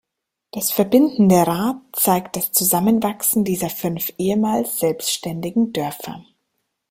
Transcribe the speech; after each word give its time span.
Das 0.49 0.71
verbindende 0.71 1.45
Rad 1.45 1.77
zeigt 1.93 2.35
das 2.35 2.51
Zusammenwachsen 2.51 3.43
dieser 3.43 3.69
fünf 3.69 4.11
ehemals 4.17 4.79
selbständigen 4.79 5.73
Dörfer. 5.73 6.23